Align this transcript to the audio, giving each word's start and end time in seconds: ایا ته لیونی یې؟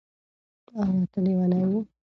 ایا 0.79 1.03
ته 1.11 1.19
لیونی 1.25 1.59
یې؟ 1.71 1.77